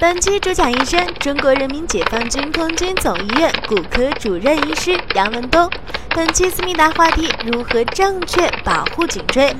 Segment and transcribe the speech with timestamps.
[0.00, 5.68] 本期主讲医生：中国人民解放军空军总医院骨科主任医师杨文东。
[6.14, 9.54] 本期思密达话题：如何正确保护颈椎？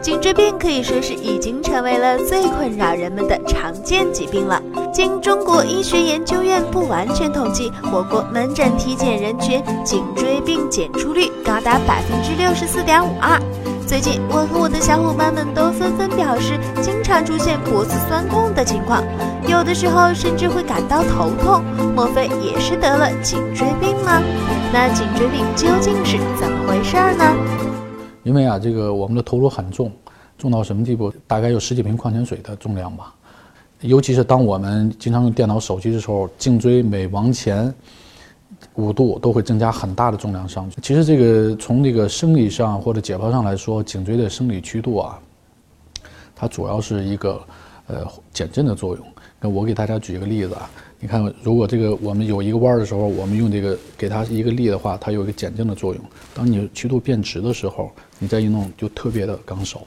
[0.00, 4.58] 颈椎病可以说是已经成为了最困扰人们的常见疾病了。
[4.90, 13.38] 经中国医学研究院不完全统计，我国门诊体检人群颈椎病检出率高达百分之六十四点五二。
[13.88, 19.02] 最近，我和我的小伙伴们都纷纷表示，经常出现脖子酸痛的情况，
[19.48, 21.64] 有的时候甚至会感到头痛。
[21.96, 24.20] 莫非也是得了颈椎病吗？
[24.74, 27.24] 那颈椎病究竟是怎么回事儿呢？
[28.24, 29.90] 因为啊，这个我们的头颅很重，
[30.36, 31.10] 重到什么地步？
[31.26, 33.14] 大概有十几瓶矿泉水的重量吧。
[33.80, 37.74] 尤其是当我们经常用电脑、手机的时候，颈椎每往前。
[38.74, 40.80] 五度都会增加很大的重量上去。
[40.80, 45.18] 其实这个从这个生理上或者解剖上来说，颈椎的生理曲度啊，
[46.34, 47.40] 它主要是一个
[47.86, 49.04] 呃减震的作用。
[49.40, 56.04] 那我给大家举一个例子啊，你看，如果这个我们有一个弯的时候，我们用这个给它一个力的话，它有一个减震的作用。
[56.34, 59.86] 当你曲度变直的时候，你再一弄就特别的刚手。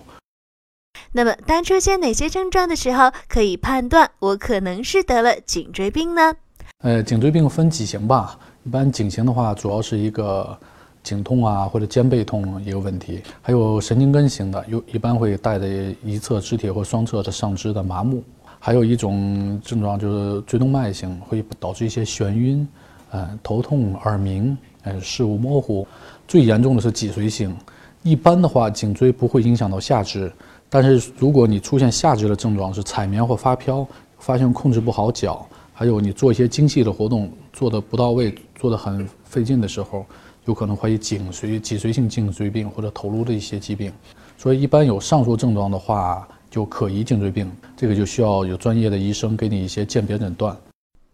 [1.12, 6.34] 那么，当出现哪些症状的时候，可以判断我可能是得了颈椎病呢？
[6.82, 8.40] 呃，颈椎病分几型吧。
[8.64, 10.56] 一般颈型的话，主要是一个
[11.02, 15.68] 颈痛啊，或者肩背痛一个问题，还有神经根型的，有一般会带着
[16.04, 18.24] 一侧肢体或双侧的上肢的麻木，
[18.60, 22.68] 还有一种症状就是椎动脉型，会导致一些眩晕，
[23.10, 25.88] 呃，头痛、耳鸣，呃，视物模糊。
[26.28, 27.58] 最严重的是脊髓型，
[28.04, 30.32] 一般的话颈椎不会影响到下肢，
[30.70, 33.86] 但是如果你出现下肢的症状是踩棉或发飘，
[34.20, 35.44] 发现控制不好脚。
[35.82, 40.06] 还有你做一些精细的活动做的不到位，做的很费劲的时候，
[40.46, 43.92] 有可能怀疑颈髓脊髓性颈椎病或者头颅的一些疾病。
[44.38, 50.56] 所以一般有上述症状的话，就可疑颈椎病，这个就需要有专业的医生给你一些鉴别诊断。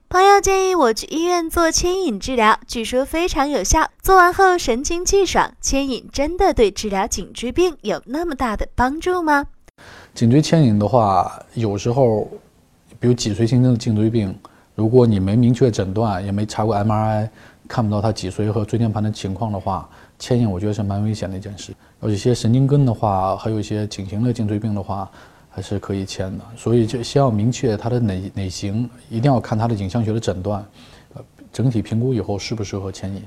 [0.10, 5.50] 朋友建议我去医院做牵引治疗，据说非常有效，做完后神清气爽。
[5.62, 9.46] 牵引真的对治疗颈椎病有那么大的帮助吗？
[10.14, 12.30] 颈椎牵引的话，有时候，
[13.00, 14.38] 比如脊髓性的颈椎病。
[14.78, 17.28] 如果你没明确诊断，也没查过 MRI，
[17.68, 19.90] 看不到他脊髓和椎间盘的情况的话，
[20.20, 21.74] 牵引我觉得是蛮危险的一件事。
[22.00, 25.10] 有一些神经根的话，还有一些颈型的颈椎病的话，
[25.50, 26.46] 还是可以牵的。
[26.56, 30.64] 所以就先要明确它的哪哪型，一定要看它的影像学的诊断，
[31.16, 31.22] 呃，
[31.52, 33.24] 整体评估以后适不适合牵引。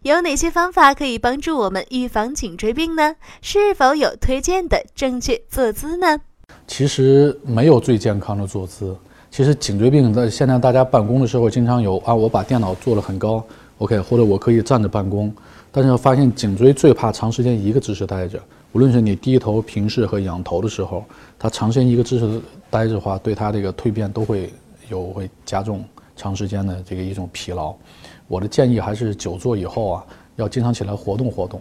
[0.00, 3.16] 有哪些方法可以帮助我们预防颈椎病呢？
[3.42, 6.22] 是否有推荐的正确坐姿呢？
[6.66, 8.96] 其实没有最健康的坐姿。
[9.34, 13.44] 其实颈椎病在现在大家办公的时候经常有啊，我把电脑坐得很高
[13.78, 15.34] ，OK，或者我可以站着办公，
[15.72, 18.40] 但是发现颈椎最怕长时间一个姿势待着，
[18.70, 21.04] 无论是你低头平视和仰头的时候，
[21.36, 22.40] 它长时间一个姿势
[22.70, 24.52] 待着的话，对它这个蜕变都会
[24.88, 25.84] 有会加重
[26.14, 27.74] 长时间的这个一种疲劳。
[28.28, 30.06] 我的建议还是久坐以后啊，
[30.36, 31.60] 要经常起来活动活动。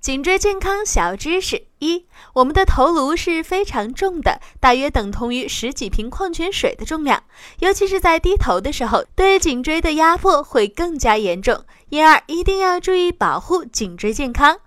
[0.00, 7.24] 颈椎健康小知识一：我们的头颅是非常重的，大约等同于十几瓶矿泉水的重量，
[7.58, 14.60] 尤其是在低头的时候，对颈椎的压迫会更加严重，因而一定要注意保护颈椎健康。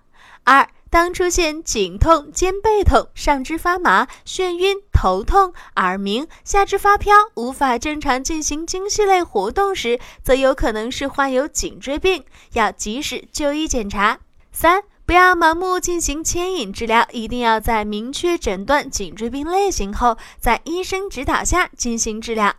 [0.44, 14.18] 二：当出现颈痛、肩背痛、上肢发麻、眩晕、头痛、耳鸣、下肢发飘、无法正常进行精细类活动时，则有可能是患有颈椎病，要及时就医检查。
[14.52, 14.82] 三。
[15.10, 22.54] 不要盲目进行牵引治疗，一定要在明确诊断颈椎病类型后，在医生指导下进行治疗。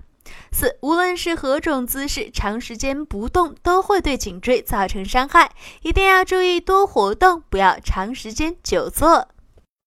[0.51, 5.51] 四，无论是何种姿势，长时间不动都会对颈椎造成伤害，
[5.81, 9.29] 一定要注意多活动，不要长时间久坐。